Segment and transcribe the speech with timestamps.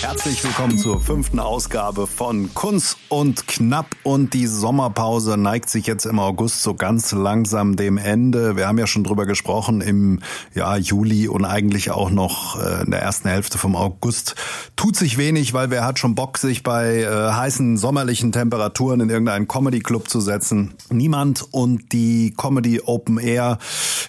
[0.00, 6.06] Herzlich willkommen zur fünften Ausgabe von Kunst und Knapp und die Sommerpause neigt sich jetzt
[6.06, 8.56] im August so ganz langsam dem Ende.
[8.56, 10.20] Wir haben ja schon drüber gesprochen im
[10.54, 14.36] ja, Juli und eigentlich auch noch äh, in der ersten Hälfte vom August
[14.76, 19.10] tut sich wenig, weil wer hat schon Bock, sich bei äh, heißen sommerlichen Temperaturen in
[19.10, 20.74] irgendeinen Comedy Club zu setzen?
[20.90, 23.58] Niemand und die Comedy Open Air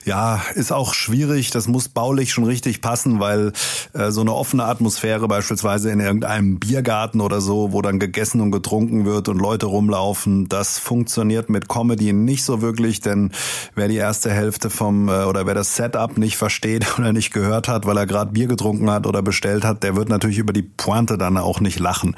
[0.05, 1.49] ja, ist auch schwierig.
[1.49, 3.53] Das muss baulich schon richtig passen, weil
[3.93, 8.41] äh, so eine offene Atmosphäre beispielsweise beispielsweise in irgendeinem Biergarten oder so, wo dann gegessen
[8.41, 10.47] und getrunken wird und Leute rumlaufen.
[10.49, 13.31] Das funktioniert mit Comedy nicht so wirklich, denn
[13.75, 17.67] wer die erste Hälfte vom äh, oder wer das Setup nicht versteht oder nicht gehört
[17.67, 20.63] hat, weil er gerade Bier getrunken hat oder bestellt hat, der wird natürlich über die
[20.63, 22.15] Pointe dann auch nicht lachen.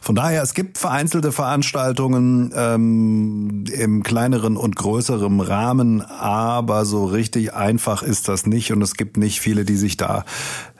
[0.00, 7.54] Von daher, es gibt vereinzelte Veranstaltungen ähm, im kleineren und größeren Rahmen, aber so richtig
[7.54, 10.24] einfach ist das nicht und es gibt nicht viele, die sich da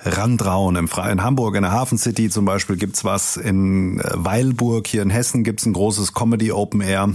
[0.05, 0.77] rantrauen.
[0.77, 3.36] Im Freien Hamburg in der Hafen City zum Beispiel gibt's was.
[3.36, 7.14] In äh, Weilburg hier in Hessen gibt's ein großes Comedy Open Air.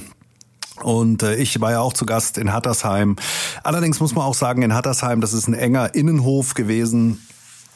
[0.82, 3.16] Und äh, ich war ja auch zu Gast in Hattersheim.
[3.64, 7.20] Allerdings muss man auch sagen, in Hattersheim, das ist ein enger Innenhof gewesen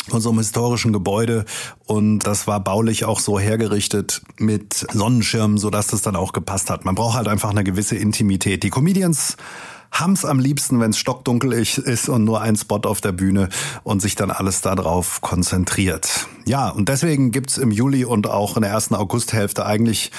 [0.09, 1.45] von so einem historischen Gebäude
[1.85, 6.69] und das war baulich auch so hergerichtet mit Sonnenschirmen, so dass das dann auch gepasst
[6.69, 6.83] hat.
[6.83, 8.63] Man braucht halt einfach eine gewisse Intimität.
[8.63, 9.37] Die Comedians
[9.93, 13.49] haben's am liebsten, wenn es stockdunkel ist und nur ein Spot auf der Bühne
[13.83, 16.27] und sich dann alles darauf konzentriert.
[16.45, 20.11] Ja, und deswegen gibt's im Juli und auch in der ersten Augusthälfte eigentlich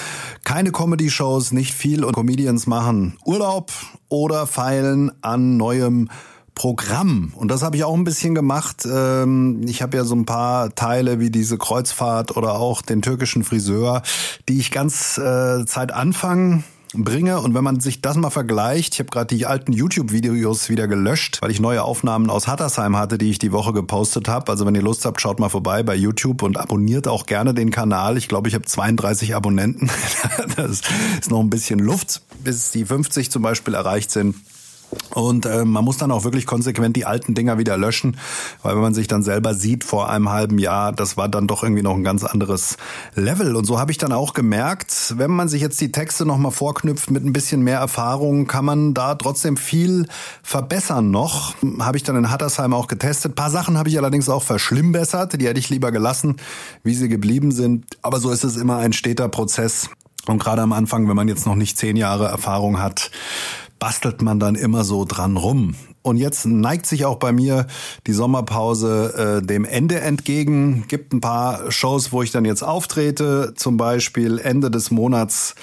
[0.43, 3.71] keine Comedy-Shows, nicht viel und Comedians machen Urlaub
[4.09, 6.09] oder feilen an neuem
[6.55, 7.33] Programm.
[7.35, 8.87] Und das habe ich auch ein bisschen gemacht.
[8.89, 13.43] Ähm, ich habe ja so ein paar Teile wie diese Kreuzfahrt oder auch den türkischen
[13.43, 14.01] Friseur,
[14.47, 16.63] die ich ganz äh, Zeit Anfang
[17.03, 17.39] bringe.
[17.41, 21.41] Und wenn man sich das mal vergleicht, ich habe gerade die alten YouTube-Videos wieder gelöscht,
[21.41, 24.51] weil ich neue Aufnahmen aus Hattersheim hatte, die ich die Woche gepostet habe.
[24.51, 27.71] Also wenn ihr Lust habt, schaut mal vorbei bei YouTube und abonniert auch gerne den
[27.71, 28.17] Kanal.
[28.17, 29.89] Ich glaube, ich habe 32 Abonnenten.
[30.55, 30.81] das
[31.19, 34.35] ist noch ein bisschen Luft, bis die 50 zum Beispiel erreicht sind.
[35.15, 38.17] Und äh, man muss dann auch wirklich konsequent die alten Dinger wieder löschen,
[38.61, 41.63] weil wenn man sich dann selber sieht vor einem halben Jahr, das war dann doch
[41.63, 42.75] irgendwie noch ein ganz anderes
[43.15, 43.55] Level.
[43.55, 47.11] Und so habe ich dann auch gemerkt, wenn man sich jetzt die Texte nochmal vorknüpft
[47.11, 50.07] mit ein bisschen mehr Erfahrung, kann man da trotzdem viel
[50.43, 51.55] verbessern noch.
[51.79, 53.31] Habe ich dann in Hattersheim auch getestet.
[53.31, 56.35] Ein paar Sachen habe ich allerdings auch verschlimmbessert, die hätte ich lieber gelassen,
[56.83, 57.85] wie sie geblieben sind.
[58.01, 59.89] Aber so ist es immer ein steter Prozess.
[60.27, 63.11] Und gerade am Anfang, wenn man jetzt noch nicht zehn Jahre Erfahrung hat,
[63.85, 65.75] bastelt man dann immer so dran rum.
[66.01, 67.67] Und jetzt neigt sich auch bei mir
[68.07, 70.85] die Sommerpause äh, dem Ende entgegen.
[70.87, 73.53] Gibt ein paar Shows, wo ich dann jetzt auftrete.
[73.55, 75.53] Zum Beispiel Ende des Monats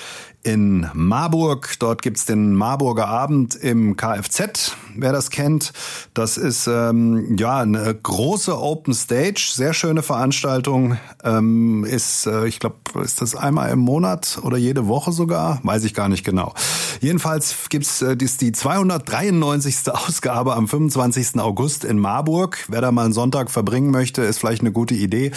[0.42, 1.74] in Marburg.
[1.78, 5.72] Dort gibt's den Marburger Abend im Kfz, wer das kennt.
[6.14, 10.98] Das ist ähm, ja eine große Open Stage, sehr schöne Veranstaltung.
[11.22, 15.60] Ähm, ist, äh, ich glaube, ist das einmal im Monat oder jede Woche sogar?
[15.62, 16.54] Weiß ich gar nicht genau.
[17.00, 19.76] Jedenfalls gibt's äh, die, die 293.
[19.92, 21.38] Ausgabe am 25.
[21.38, 22.64] August in Marburg.
[22.68, 25.32] Wer da mal einen Sonntag verbringen möchte, ist vielleicht eine gute Idee.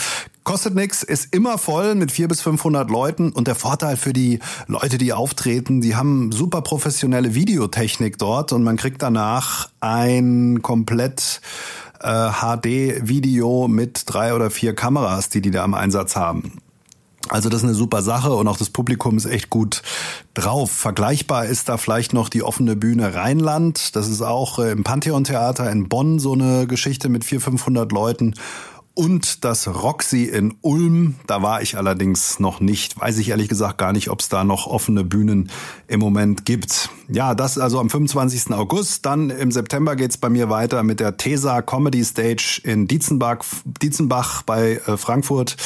[0.45, 4.37] Kostet nix, ist immer voll mit vier bis 500 Leuten und der Vorteil für die
[4.67, 11.41] Leute, die auftreten, die haben super professionelle Videotechnik dort und man kriegt danach ein komplett
[11.99, 16.59] äh, HD-Video mit drei oder vier Kameras, die die da im Einsatz haben.
[17.29, 19.81] Also das ist eine super Sache und auch das Publikum ist echt gut
[20.35, 20.71] drauf.
[20.71, 23.95] Vergleichbar ist da vielleicht noch die offene Bühne Rheinland.
[23.95, 27.91] Das ist auch äh, im Pantheon Theater in Bonn so eine Geschichte mit 400, 500
[27.91, 28.35] Leuten
[28.95, 31.15] und das Roxy in Ulm.
[31.27, 32.99] Da war ich allerdings noch nicht.
[32.99, 35.51] Weiß ich ehrlich gesagt gar nicht, ob es da noch offene Bühnen
[35.87, 36.89] im Moment gibt.
[37.09, 38.53] Ja, das also am 25.
[38.53, 39.05] August.
[39.05, 44.41] Dann im September geht's bei mir weiter mit der TESA Comedy Stage in Dietzenbach, Dietzenbach
[44.43, 45.57] bei äh, Frankfurt.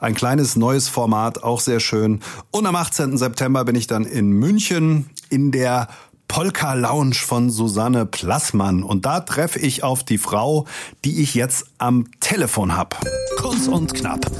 [0.00, 2.20] Ein kleines neues Format, auch sehr schön.
[2.50, 3.18] Und am 18.
[3.18, 5.88] September bin ich dann in München in der
[6.28, 8.82] Polka Lounge von Susanne Plassmann.
[8.82, 10.66] Und da treffe ich auf die Frau,
[11.04, 13.00] die ich jetzt am Telefon hab.
[13.38, 14.30] Kurz und knapp.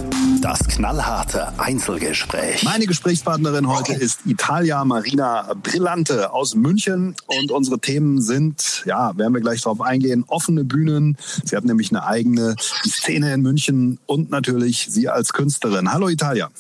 [0.41, 2.63] Das knallharte Einzelgespräch.
[2.63, 7.17] Meine Gesprächspartnerin heute ist Italia Marina Brillante aus München.
[7.27, 11.17] Und unsere Themen sind, ja, werden wir gleich drauf eingehen, offene Bühnen.
[11.45, 12.55] Sie hat nämlich eine eigene
[12.87, 15.93] Szene in München und natürlich sie als Künstlerin.
[15.93, 16.51] Hallo Italia.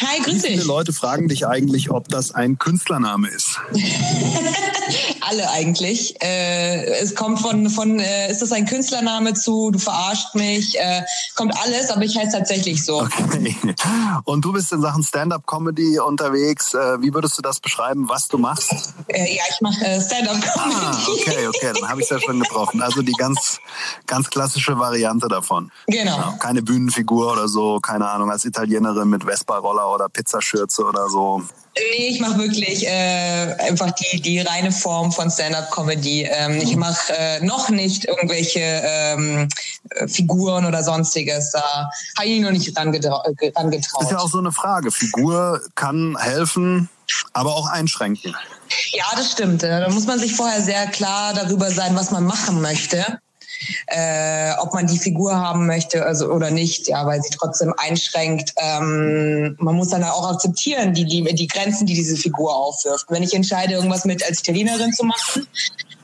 [0.00, 0.42] Hi, grüß dich.
[0.42, 3.60] Wie viele Leute fragen dich eigentlich, ob das ein Künstlername ist?
[5.20, 6.20] Alle eigentlich.
[6.22, 11.02] Äh, es kommt von, von äh, ist das ein Künstlername zu, du verarscht mich, äh,
[11.34, 13.03] kommt alles, aber ich heiße tatsächlich so.
[13.04, 13.54] Okay.
[14.24, 16.74] Und du bist in Sachen Stand-up-Comedy unterwegs.
[16.74, 18.94] Äh, wie würdest du das beschreiben, was du machst?
[19.08, 20.76] Äh, ja, ich mache äh, Stand-up-Comedy.
[20.76, 22.82] Ah, okay, okay, dann habe ich es ja schon getroffen.
[22.82, 23.58] Also die ganz,
[24.06, 25.70] ganz klassische Variante davon.
[25.86, 26.16] Genau.
[26.16, 31.42] Ja, keine Bühnenfigur oder so, keine Ahnung, als Italienerin mit Vespa-Roller oder Pizzaschürze oder so.
[31.76, 36.22] Nee, ich mache wirklich äh, einfach die, die reine Form von Stand-up-Comedy.
[36.22, 39.48] Ähm, ich mache äh, noch nicht irgendwelche ähm,
[40.06, 41.50] Figuren oder sonstiges.
[41.50, 43.26] Da habe ich noch nicht rangetraut.
[43.26, 44.92] Das ist ja auch so eine Frage.
[44.92, 46.88] Figur kann helfen,
[47.32, 48.36] aber auch einschränken.
[48.92, 49.64] Ja, das stimmt.
[49.64, 53.18] Da muss man sich vorher sehr klar darüber sein, was man machen möchte
[53.86, 58.54] äh, ob man die Figur haben möchte also, oder nicht, ja, weil sie trotzdem einschränkt.
[58.56, 63.06] Ähm, man muss dann auch akzeptieren, die, die, die Grenzen, die diese Figur aufwirft.
[63.08, 65.46] Wenn ich entscheide, irgendwas mit als Italienerin zu machen,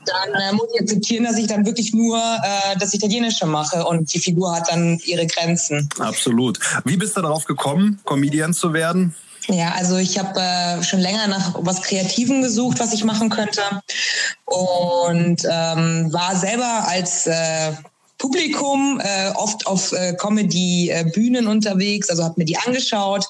[0.05, 4.13] dann äh, muss ich akzeptieren, dass ich dann wirklich nur äh, das Italienische mache und
[4.13, 5.89] die Figur hat dann ihre Grenzen.
[5.99, 6.59] Absolut.
[6.85, 9.15] Wie bist du darauf gekommen, Comedian zu werden?
[9.47, 13.61] Ja, also ich habe äh, schon länger nach was Kreativen gesucht, was ich machen könnte
[14.45, 17.73] und ähm, war selber als äh,
[18.21, 23.25] Publikum, äh, oft auf äh, Comedy-Bühnen unterwegs, also habe mir die angeschaut.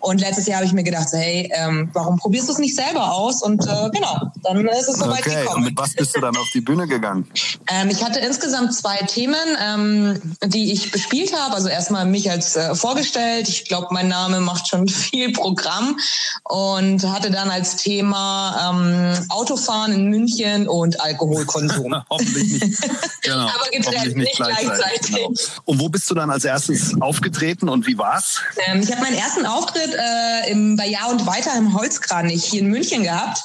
[0.00, 3.12] Und letztes Jahr habe ich mir gedacht, hey, ähm, warum probierst du es nicht selber
[3.12, 3.42] aus?
[3.42, 5.40] Und äh, genau, dann ist es soweit okay.
[5.40, 5.56] gekommen.
[5.56, 7.26] Und mit was bist du dann auf die Bühne gegangen?
[7.68, 11.54] Ähm, ich hatte insgesamt zwei Themen, ähm, die ich bespielt habe.
[11.54, 13.48] Also erstmal mich als äh, vorgestellt.
[13.48, 15.98] Ich glaube, mein Name macht schon viel Programm.
[16.44, 21.96] Und hatte dann als Thema ähm, Autofahren in München und Alkoholkonsum.
[22.10, 22.82] Hoffentlich nicht.
[23.22, 23.48] Genau.
[23.48, 24.66] Aber getrennt nicht gleichzeitig.
[24.66, 25.14] gleichzeitig.
[25.14, 25.32] Genau.
[25.64, 28.40] Und wo bist du dann als erstes aufgetreten und wie war's?
[28.66, 32.60] Ähm, ich habe meinen ersten Auftritt äh, im, bei Jahr und Weiter im Holzkranich hier
[32.60, 33.42] in München gehabt.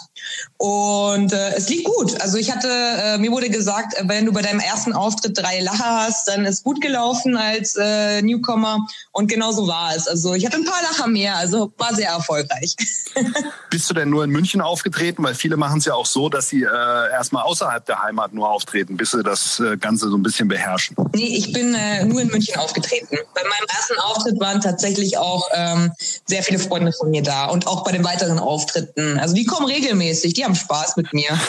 [0.61, 2.21] Und äh, es lief gut.
[2.21, 6.05] Also ich hatte, äh, mir wurde gesagt, wenn du bei deinem ersten Auftritt drei Lacher
[6.05, 8.85] hast, dann ist gut gelaufen als äh, Newcomer.
[9.11, 10.07] Und genau so war es.
[10.07, 12.75] Also ich hatte ein paar Lacher mehr, also war sehr erfolgreich.
[13.71, 15.23] Bist du denn nur in München aufgetreten?
[15.23, 18.47] Weil viele machen es ja auch so, dass sie äh, erstmal außerhalb der Heimat nur
[18.47, 20.95] auftreten, bis sie das äh, Ganze so ein bisschen beherrschen.
[21.15, 23.17] Nee, ich bin äh, nur in München aufgetreten.
[23.33, 25.91] Bei meinem ersten Auftritt waren tatsächlich auch ähm,
[26.27, 29.17] sehr viele Freunde von mir da und auch bei den weiteren Auftritten.
[29.17, 31.39] Also die kommen regelmäßig, die haben Spaß mit mir.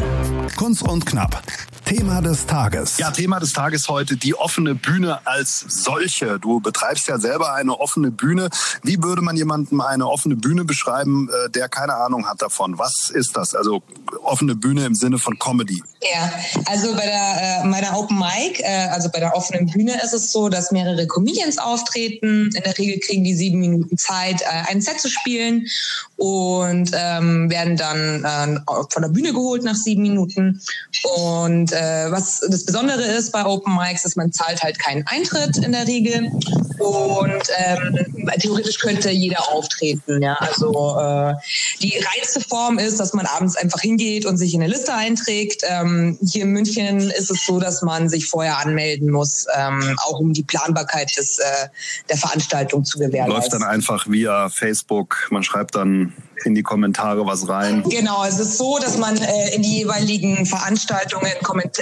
[0.56, 1.42] Kunst und Knapp.
[1.84, 2.98] Thema des Tages.
[2.98, 6.38] Ja, Thema des Tages heute die offene Bühne als solche.
[6.38, 8.48] Du betreibst ja selber eine offene Bühne.
[8.82, 12.78] Wie würde man jemandem eine offene Bühne beschreiben, äh, der keine Ahnung hat davon?
[12.78, 13.54] Was ist das?
[13.54, 13.82] Also
[14.22, 15.82] offene Bühne im Sinne von Comedy.
[16.02, 16.32] Ja,
[16.66, 20.32] also bei der äh, meiner Open Mic, äh, also bei der offenen Bühne ist es
[20.32, 22.50] so, dass mehrere Comedians auftreten.
[22.54, 25.66] In der Regel kriegen die sieben Minuten Zeit, äh, ein Set zu spielen
[26.22, 28.60] und ähm, werden dann äh,
[28.90, 30.60] von der Bühne geholt nach sieben Minuten.
[31.16, 35.58] Und äh, was das Besondere ist bei Open Mics, ist, man zahlt halt keinen Eintritt
[35.58, 36.30] in der Regel.
[36.82, 40.22] Und ähm, theoretisch könnte jeder auftreten.
[40.22, 41.34] Ja, also äh,
[41.80, 45.62] die reinste Form ist, dass man abends einfach hingeht und sich in eine Liste einträgt.
[45.68, 50.18] Ähm, hier in München ist es so, dass man sich vorher anmelden muss, ähm, auch
[50.18, 51.68] um die Planbarkeit des, äh,
[52.08, 53.34] der Veranstaltung zu gewährleisten.
[53.34, 55.28] Läuft dann einfach via Facebook.
[55.30, 56.12] Man schreibt dann
[56.44, 57.82] in die Kommentare was rein.
[57.84, 61.32] Genau, es ist so, dass man äh, in die jeweiligen Veranstaltungen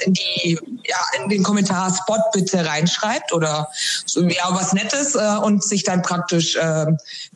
[0.05, 3.69] in die ja, in den Kommentar Spot bitte reinschreibt oder
[4.07, 6.87] so, ja was Nettes äh, und sich dann praktisch äh,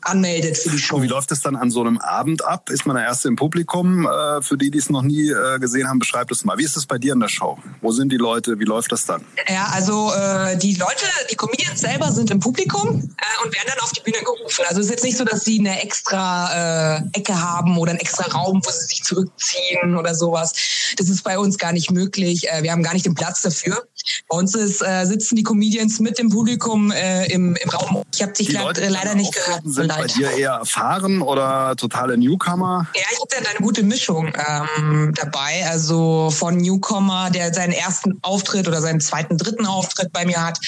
[0.02, 0.96] anmeldet für die Show.
[0.96, 2.70] Und wie läuft es dann an so einem Abend ab?
[2.70, 4.06] Ist man der Erste im Publikum?
[4.06, 6.58] Äh, für die, die es noch nie äh, gesehen haben, beschreibt es mal.
[6.58, 7.58] Wie ist es bei dir in der Show?
[7.80, 8.58] Wo sind die Leute?
[8.58, 9.24] Wie läuft das dann?
[9.48, 13.80] Ja, also äh, die Leute, die Comedians selber sind im Publikum äh, und werden dann
[13.80, 14.64] auf die Bühne gerufen.
[14.68, 18.00] Also es ist jetzt nicht so, dass sie eine extra äh, Ecke haben oder einen
[18.00, 20.94] extra Raum, wo sie sich zurückziehen oder sowas.
[20.96, 22.48] Das ist bei uns gar nicht möglich.
[22.48, 23.86] Äh, wir haben gar nicht den Platz dafür.
[24.28, 28.02] Bei uns ist, äh, sitzen die Comedians mit dem Publikum äh, im, im Raum.
[28.14, 29.62] Ich habe dich grad, leider nicht gehört.
[29.64, 32.86] Sind bei dir eher erfahren oder totale Newcomer?
[32.94, 35.66] Ja, ich habe eine gute Mischung ähm, dabei.
[35.68, 40.58] Also von Newcomer, der seinen ersten Auftritt oder seinen zweiten, dritten Auftritt bei mir hat,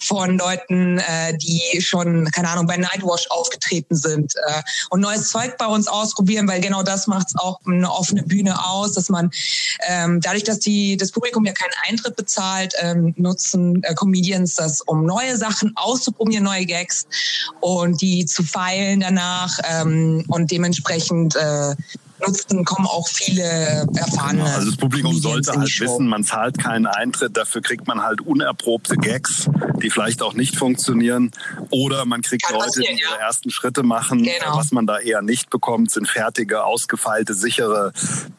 [0.00, 5.56] von Leuten, äh, die schon, keine Ahnung, bei Nightwash aufgetreten sind äh, und neues Zeug
[5.58, 9.30] bei uns ausprobieren, weil genau das macht es auch eine offene Bühne aus, dass man
[9.86, 14.80] ähm, dadurch, dass die das Publikum ja keinen Eintritt bezahlt, ähm, nutzen äh, Comedians das,
[14.80, 17.06] um neue Sachen auszuprobieren, neue Gags
[17.60, 21.74] und die zu feilen danach ähm, und dementsprechend äh,
[22.20, 24.42] nutzen, kommen auch viele erfahrene.
[24.42, 28.20] Genau, also das Publikum sollte halt wissen, man zahlt keinen Eintritt, dafür kriegt man halt
[28.20, 29.48] unerprobte Gags,
[29.82, 31.30] die vielleicht auch nicht funktionieren.
[31.70, 34.22] Oder man kriegt Kann Leute, die ihre ersten Schritte machen.
[34.22, 34.56] Genau.
[34.56, 37.92] Was man da eher nicht bekommt, sind fertige, ausgefeilte, sichere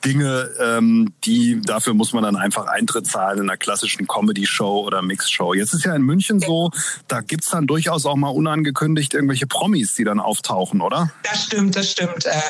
[0.03, 5.01] Dinge, ähm, die dafür muss man dann einfach Eintritt zahlen in einer klassischen Comedy-Show oder
[5.01, 5.53] Mix-Show.
[5.53, 6.71] Jetzt ist ja in München so,
[7.07, 11.11] da gibt es dann durchaus auch mal unangekündigt irgendwelche Promis, die dann auftauchen, oder?
[11.23, 12.25] Das stimmt, das stimmt.
[12.25, 12.41] Äh,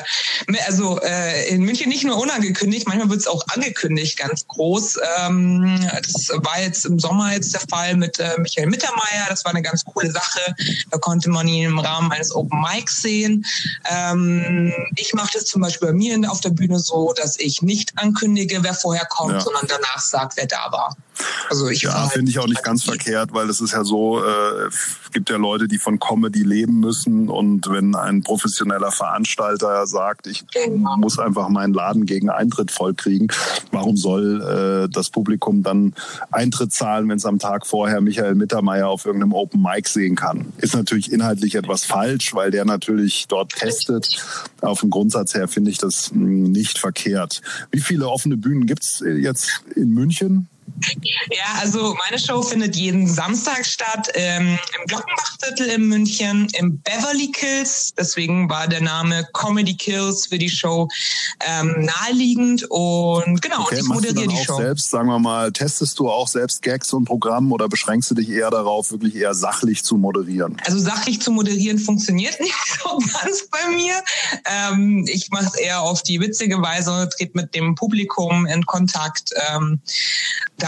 [0.66, 1.17] also äh,
[1.48, 4.98] in München nicht nur unangekündigt, manchmal wird es auch angekündigt, ganz groß.
[5.18, 9.26] Ähm, das war jetzt im Sommer jetzt der Fall mit äh, Michael Mittermeier.
[9.28, 10.40] Das war eine ganz coole Sache.
[10.90, 13.44] Da konnte man ihn im Rahmen eines Open Mics sehen.
[13.90, 17.92] Ähm, ich mache das zum Beispiel bei mir auf der Bühne so, dass ich nicht
[17.96, 19.40] ankündige, wer vorher kommt, ja.
[19.40, 20.96] sondern danach sagt, wer da war.
[21.50, 24.66] Also ich ja, finde ich auch nicht ganz verkehrt, weil es ist ja so, äh,
[24.68, 30.26] es gibt ja Leute, die von Comedy leben müssen und wenn ein professioneller Veranstalter sagt,
[30.26, 30.96] ich genau.
[30.96, 33.28] muss einfach meinen Laden gegen Eintritt vollkriegen,
[33.72, 35.94] warum soll äh, das Publikum dann
[36.30, 40.52] Eintritt zahlen, wenn es am Tag vorher Michael Mittermeier auf irgendeinem Open Mic sehen kann?
[40.58, 44.24] Ist natürlich inhaltlich etwas falsch, weil der natürlich dort testet.
[44.60, 47.40] Auf dem Grundsatz her finde ich das hm, nicht verkehrt.
[47.70, 50.48] Wie viele offene Bühnen gibt es jetzt in München?
[51.30, 57.30] Ja, also meine Show findet jeden Samstag statt ähm, im Glockenbachviertel in München, im Beverly
[57.32, 57.94] Kills.
[57.96, 60.88] Deswegen war der Name Comedy Kills für die Show
[61.46, 62.64] ähm, naheliegend.
[62.70, 64.56] Und genau, okay, und ich moderiere die auch Show.
[64.56, 68.28] Selbst, sagen wir mal, testest du auch selbst Gags und Programm oder beschränkst du dich
[68.28, 70.56] eher darauf, wirklich eher sachlich zu moderieren?
[70.64, 74.02] Also sachlich zu moderieren funktioniert nicht so ganz bei mir.
[74.44, 79.32] Ähm, ich mache es eher auf die witzige Weise, trete mit dem Publikum in Kontakt.
[79.52, 79.80] Ähm,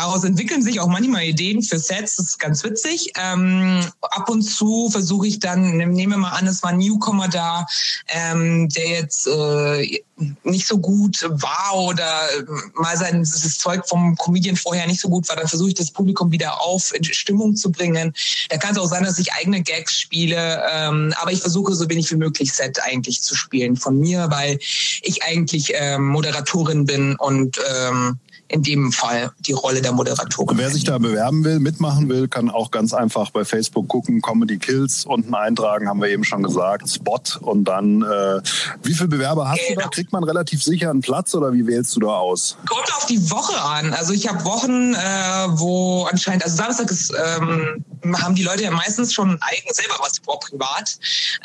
[0.00, 3.12] Daraus entwickeln sich auch manchmal Ideen für Sets, das ist ganz witzig.
[3.20, 7.28] Ähm, ab und zu versuche ich dann, nehmen wir mal an, es war ein Newcomer
[7.28, 7.66] da,
[8.08, 10.02] ähm, der jetzt äh,
[10.42, 12.28] nicht so gut war oder
[12.76, 15.90] mal sein das Zeug vom Comedian vorher nicht so gut war, dann versuche ich das
[15.90, 18.14] Publikum wieder auf in Stimmung zu bringen.
[18.48, 21.86] Da kann es auch sein, dass ich eigene Gags spiele, ähm, aber ich versuche so
[21.90, 24.58] wenig wie möglich Set eigentlich zu spielen von mir, weil
[25.02, 28.18] ich eigentlich ähm, Moderatorin bin und ähm,
[28.50, 30.58] in dem Fall die Rolle der Moderatorin.
[30.58, 34.58] Wer sich da bewerben will, mitmachen will, kann auch ganz einfach bei Facebook gucken, Comedy
[34.58, 38.40] Kills unten eintragen, haben wir eben schon gesagt, Spot und dann, äh,
[38.82, 39.68] wie viele Bewerber hast genau.
[39.68, 39.80] du da?
[39.82, 39.90] Genau.
[39.90, 42.56] Kriegt man relativ sicher einen Platz oder wie wählst du da aus?
[42.68, 43.94] Kommt auf die Woche an.
[43.94, 48.70] Also ich habe Wochen, äh, wo anscheinend, also Samstag ist, ähm, haben die Leute ja
[48.70, 50.98] meistens schon eigen selber was vor privat.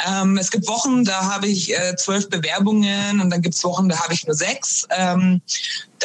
[0.08, 3.90] Ähm, es gibt Wochen, da habe ich äh, zwölf Bewerbungen und dann gibt es Wochen,
[3.90, 4.88] da habe ich nur sechs.
[4.90, 5.42] Ähm,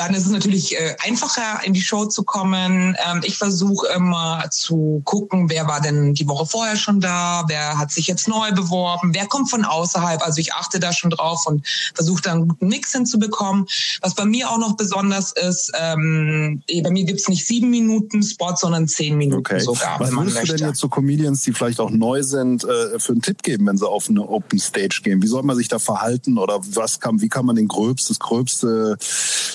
[0.00, 2.97] dann ist es natürlich äh, einfacher, in die Show zu kommen.
[3.07, 7.76] Ähm, ich versuche immer zu gucken, wer war denn die Woche vorher schon da, wer
[7.78, 10.23] hat sich jetzt neu beworben, wer kommt von außerhalb.
[10.23, 13.66] Also ich achte da schon drauf und versuche da einen guten Mix hinzubekommen.
[14.00, 18.23] Was bei mir auch noch besonders ist, ähm, eh, bei mir gibt's nicht sieben Minuten
[18.23, 19.61] Spot, sondern zehn Minuten okay.
[19.61, 20.00] sogar.
[20.00, 23.21] Was würdest du denn jetzt so Comedians, die vielleicht auch neu sind, äh, für einen
[23.21, 25.23] Tipp geben, wenn sie auf eine Open Stage gehen?
[25.23, 28.19] Wie soll man sich da verhalten oder was kann, wie kann man den gröbste, das
[28.19, 28.97] gröbste,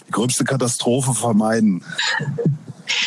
[0.07, 1.83] die gröbste gröbste Katastrophe vermeiden?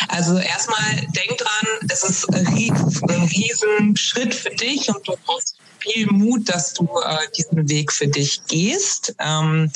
[0.08, 6.06] Also erstmal denk dran, es ist ein riesen Schritt für dich und du brauchst viel
[6.10, 9.14] Mut, dass du äh, diesen Weg für dich gehst.
[9.20, 9.70] Ähm,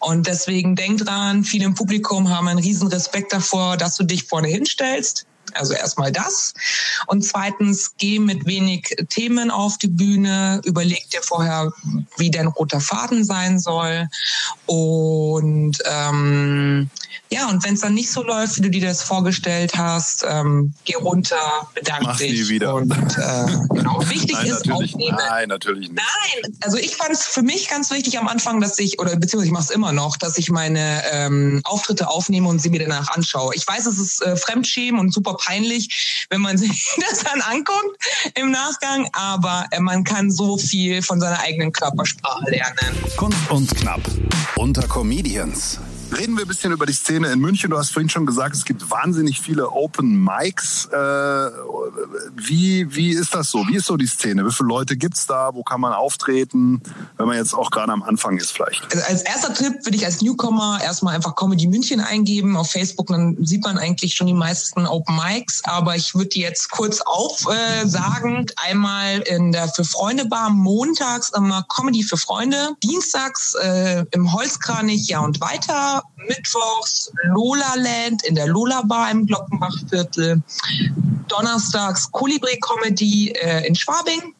[0.00, 4.24] und deswegen denk dran, viele im Publikum haben einen riesen Respekt davor, dass du dich
[4.24, 6.54] vorne hinstellst also erstmal das.
[7.06, 11.72] Und zweitens, geh mit wenig Themen auf die Bühne, überleg dir vorher,
[12.16, 14.08] wie dein roter Faden sein soll.
[14.66, 16.90] Und ähm,
[17.30, 20.74] ja, und wenn es dann nicht so läuft, wie du dir das vorgestellt hast, ähm,
[20.84, 21.36] geh runter,
[21.74, 22.32] bedank Mach dich.
[22.32, 22.74] Nie wieder.
[22.74, 25.18] Und äh, genau, wichtig nein, ist aufnehmen.
[25.28, 25.96] Nein, natürlich nicht.
[25.96, 29.46] Nein, also ich fand es für mich ganz wichtig am Anfang, dass ich, oder beziehungsweise
[29.46, 33.08] ich mache es immer noch, dass ich meine ähm, Auftritte aufnehme und sie mir danach
[33.08, 33.54] anschaue.
[33.54, 37.96] Ich weiß, es ist äh, Fremdschämen und super peinlich, wenn man sich das dann anguckt
[38.34, 42.76] im Nachgang, aber äh, man kann so viel von seiner eigenen Körpersprache lernen.
[43.16, 44.00] Kunst und knapp
[44.56, 45.80] unter Comedians.
[46.14, 47.70] Reden wir ein bisschen über die Szene in München.
[47.70, 50.86] Du hast vorhin schon gesagt, es gibt wahnsinnig viele Open Mics.
[50.86, 50.96] Äh,
[52.36, 53.66] wie, wie ist das so?
[53.66, 54.46] Wie ist so die Szene?
[54.46, 55.52] Wie viele Leute gibt es da?
[55.52, 56.80] Wo kann man auftreten?
[57.16, 58.84] Wenn man jetzt auch gerade am Anfang ist vielleicht.
[58.94, 63.08] Also als erster Tipp würde ich als Newcomer erstmal einfach Comedy München eingeben auf Facebook.
[63.08, 65.62] Dann sieht man eigentlich schon die meisten Open Mics.
[65.64, 68.46] Aber ich würde die jetzt kurz aufsagen.
[68.46, 72.76] Äh, Einmal in der Für Freunde Bar montags immer Comedy für Freunde.
[72.82, 75.95] Dienstags äh, im Holzkranich Ja und Weiter
[76.28, 80.42] mittwochs Lola Land in der Lola Bar im Glockenbachviertel,
[81.28, 84.35] donnerstags Kolibri Comedy äh, in Schwabing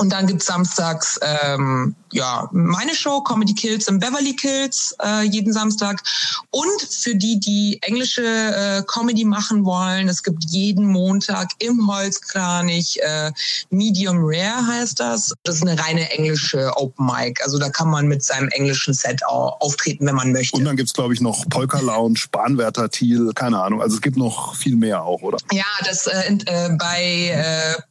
[0.00, 5.52] Und dann gibt's samstags ähm, ja meine Show Comedy Kills im Beverly Kills äh, jeden
[5.52, 6.02] Samstag.
[6.48, 12.98] Und für die, die englische äh, Comedy machen wollen, es gibt jeden Montag im Holzkranich
[13.02, 13.30] äh,
[13.68, 15.34] Medium Rare heißt das.
[15.42, 17.44] Das ist eine reine englische Open Mic.
[17.44, 20.56] Also da kann man mit seinem englischen Set auch auftreten, wenn man möchte.
[20.56, 23.82] Und dann gibt's glaube ich noch Polka Lounge, Bahnwärter Thiel, keine Ahnung.
[23.82, 25.36] Also es gibt noch viel mehr auch, oder?
[25.52, 27.82] Ja, das äh, äh, bei äh,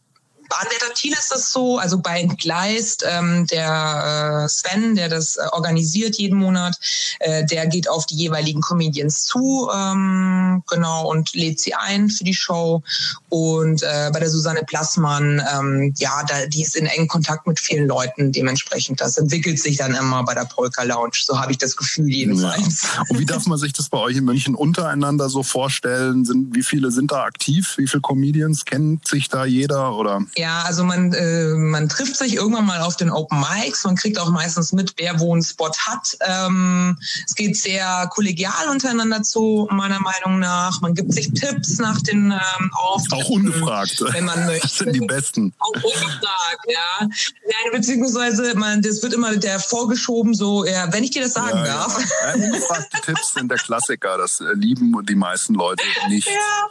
[0.50, 5.42] Bahnwärter Thiel ist das so, also bei Entgleist, ähm, der äh, Sven, der das äh,
[5.52, 6.76] organisiert jeden Monat,
[7.20, 12.24] äh, der geht auf die jeweiligen Comedians zu, ähm, genau, und lädt sie ein für
[12.24, 12.82] die Show.
[13.30, 17.60] Und äh, bei der Susanne Plassmann, ähm, ja, da, die ist in engen Kontakt mit
[17.60, 19.02] vielen Leuten, dementsprechend.
[19.02, 21.20] Das entwickelt sich dann immer bei der Polka Lounge.
[21.24, 22.84] So habe ich das Gefühl jedenfalls.
[22.84, 23.04] Ja.
[23.08, 26.26] Und wie darf man sich das bei euch in München untereinander so vorstellen?
[26.26, 27.76] Sind, wie viele sind da aktiv?
[27.78, 29.96] Wie viele Comedians kennt sich da jeder?
[29.96, 30.22] Oder?
[30.40, 33.84] Ja, also man, äh, man trifft sich irgendwann mal auf den Open Mics.
[33.84, 36.18] Man kriegt auch meistens mit, wer wo einen Spot hat.
[36.22, 40.80] Ähm, es geht sehr kollegial untereinander zu, meiner Meinung nach.
[40.80, 43.22] Man gibt sich Tipps nach den ähm, Auftritten.
[43.22, 44.02] Auch ungefragt.
[44.14, 44.62] Wenn man möchte.
[44.62, 45.54] Das sind die Besten.
[45.60, 47.02] Auch ungefragt, ja.
[47.02, 51.58] ja beziehungsweise, man, das wird immer der vorgeschoben, so, ja, wenn ich dir das sagen
[51.58, 52.00] ja, darf.
[52.00, 54.18] Ja, ungefragte Tipps sind der Klassiker.
[54.18, 56.30] Das lieben die meisten Leute nicht.
[56.40, 56.70] Ja.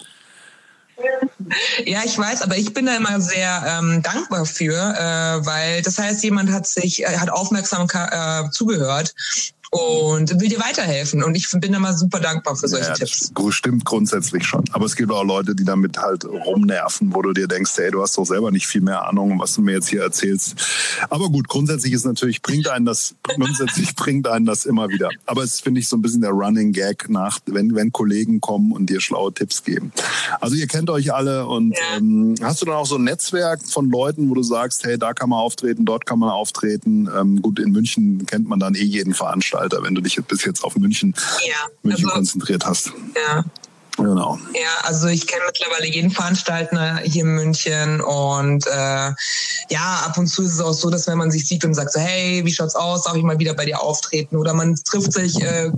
[1.85, 5.99] Ja, ich weiß, aber ich bin da immer sehr ähm, dankbar für, äh, weil das
[5.99, 9.15] heißt, jemand hat sich, äh, hat aufmerksam äh, zugehört
[9.71, 11.23] und will dir weiterhelfen.
[11.23, 13.33] Und ich bin immer super dankbar für solche ja, Tipps.
[13.51, 14.65] Stimmt grundsätzlich schon.
[14.73, 18.03] Aber es gibt auch Leute, die damit halt rumnerven, wo du dir denkst, hey, du
[18.03, 20.55] hast doch selber nicht viel mehr Ahnung, was du mir jetzt hier erzählst.
[21.11, 25.11] Aber gut, grundsätzlich ist natürlich, bringt einen das, grundsätzlich bringt einen das immer wieder.
[25.27, 28.73] Aber es finde ich so ein bisschen der Running Gag nach, wenn, wenn Kollegen kommen
[28.73, 29.93] und dir schlaue Tipps geben.
[30.41, 31.99] Also ihr kennt euch alle und ja.
[31.99, 35.13] ähm, hast du dann auch so ein Netzwerk von Leuten, wo du sagst, hey, da
[35.13, 37.09] kann man auftreten, dort kann man auftreten.
[37.15, 39.58] Ähm, gut, in München kennt man dann eh jeden Veranstalter.
[39.59, 41.15] Veranstalter, wenn du dich bis jetzt auf München,
[41.47, 42.93] ja, München also, konzentriert hast.
[43.15, 43.45] Ja.
[43.97, 44.39] Genau.
[44.55, 49.11] Ja, also ich kenne mittlerweile jeden Veranstalter hier in München und äh,
[49.71, 51.93] ja, ab und zu ist es auch so, dass wenn man sich sieht und sagt
[51.93, 54.37] so, hey, wie schaut's aus, darf ich mal wieder bei dir auftreten?
[54.37, 55.73] Oder man trifft sich äh,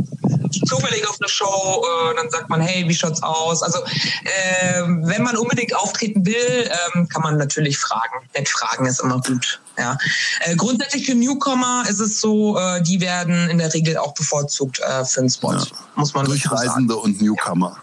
[0.68, 3.62] zufällig auf eine Show, äh, dann sagt man, hey, wie schaut's aus?
[3.62, 6.34] Also äh, wenn man unbedingt auftreten will,
[6.66, 8.28] äh, kann man natürlich fragen.
[8.37, 9.60] Nett fragen ist immer gut.
[9.80, 9.99] Ja.
[10.40, 14.80] Äh, grundsätzlich für Newcomer ist es so, äh, die werden in der Regel auch bevorzugt
[14.80, 15.54] äh, für einen Spot.
[15.54, 15.64] Ja.
[15.96, 17.76] Muss man Durchreisende und Newcomer.
[17.76, 17.82] Ja.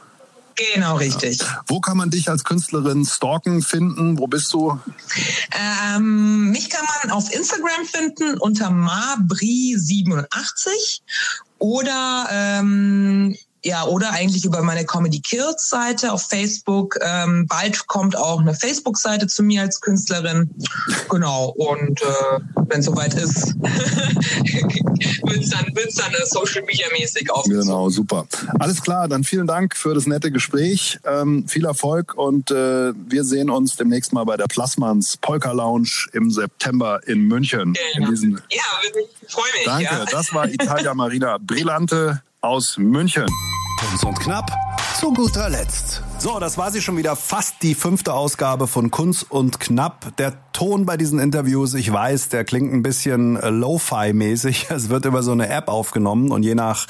[0.73, 1.39] Genau, richtig.
[1.39, 1.61] Ja.
[1.67, 4.17] Wo kann man dich als Künstlerin stalken finden?
[4.17, 4.79] Wo bist du?
[5.95, 11.01] Ähm, mich kann man auf Instagram finden unter mabri87
[11.59, 16.97] oder ähm, ja, oder eigentlich über meine Comedy Kills Seite auf Facebook.
[17.01, 20.49] Ähm, bald kommt auch eine Facebook-Seite zu mir als Künstlerin.
[21.09, 21.49] Genau.
[21.49, 22.05] Und äh,
[22.69, 27.43] wenn es soweit ist, wird es dann, wird's dann äh, Social Media mäßig auf.
[27.43, 28.25] Genau, super.
[28.57, 30.99] Alles klar, dann vielen Dank für das nette Gespräch.
[31.03, 36.07] Ähm, viel Erfolg und äh, wir sehen uns demnächst mal bei der Plasmans Polka Lounge
[36.13, 37.75] im September in München.
[37.95, 38.11] Genau.
[38.11, 39.65] In ja, ich freue mich.
[39.65, 40.05] Danke, ja.
[40.09, 43.25] das war Italia Marina Brillante aus München.
[43.97, 44.51] Kunst und knapp
[44.99, 46.03] zu guter Letzt.
[46.19, 50.15] So, das war sie schon wieder fast die fünfte Ausgabe von Kunst und Knapp.
[50.17, 54.67] Der Ton bei diesen Interviews, ich weiß, der klingt ein bisschen äh, Lo-Fi-mäßig.
[54.69, 56.85] Es wird über so eine App aufgenommen und je nach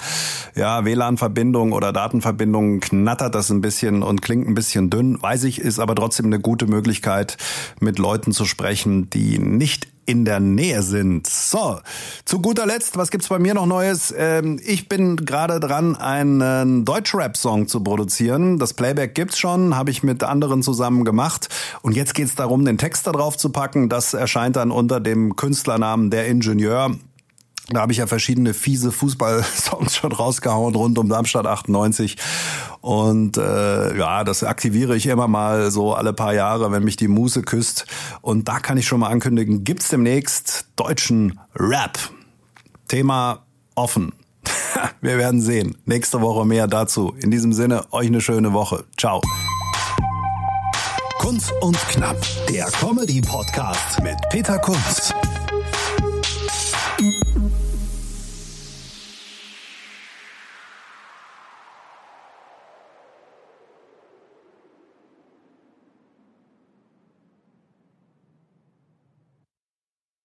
[0.56, 5.22] ja, WLAN-Verbindung oder Datenverbindung knattert das ein bisschen und klingt ein bisschen dünn.
[5.22, 7.38] Weiß ich, ist aber trotzdem eine gute Möglichkeit,
[7.80, 11.28] mit Leuten zu sprechen, die nicht in der Nähe sind.
[11.28, 11.80] So,
[12.26, 14.14] zu guter Letzt, was gibt's bei mir noch Neues?
[14.18, 18.58] Ähm, ich bin gerade dran, einen Deutschrap-Song zu produzieren.
[18.58, 21.50] Das Playback gibt's schon, habe ich mit anderen zusammen gemacht.
[21.82, 23.90] Und jetzt geht's darum, den Text da drauf zu packen.
[23.90, 26.96] Das erscheint dann unter dem Künstlernamen Der Ingenieur.
[27.70, 32.16] Da habe ich ja verschiedene fiese Fußball-Songs schon rausgehauen rund um Darmstadt 98.
[32.80, 37.10] Und äh, ja, das aktiviere ich immer mal so alle paar Jahre, wenn mich die
[37.10, 37.86] Muse küsst.
[38.22, 42.00] Und da kann ich schon mal ankündigen, gibt's demnächst deutschen Rap.
[42.88, 43.40] Thema
[43.76, 44.14] offen.
[45.02, 45.76] Wir werden sehen.
[45.86, 47.14] Nächste Woche mehr dazu.
[47.20, 48.86] In diesem Sinne, euch eine schöne Woche.
[48.98, 49.22] Ciao.
[51.20, 52.18] Kunst und Knapp,
[52.50, 55.14] der Comedy-Podcast mit Peter Kunz.